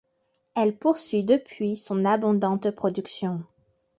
Elle 0.55 0.75
poursuit 0.75 1.23
depuis 1.23 1.75
son 1.75 2.05
abondante 2.05 2.71
production. 2.71 3.43